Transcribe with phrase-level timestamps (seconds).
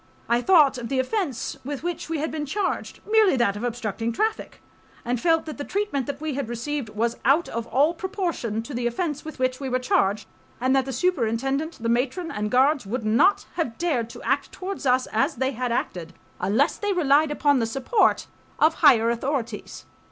[0.27, 5.21] I thought of the offense with which we had been charged,—merely that of obstructing traffic,—and
[5.21, 8.87] felt that the treatment that we had received was out of all proportion to the
[8.87, 10.27] offense with which we were charged,
[10.59, 14.87] and that the superintendent, the matron and guards would not have dared to act towards
[14.87, 18.25] us as they had acted unless they relied upon the support
[18.57, 19.85] of higher authorities.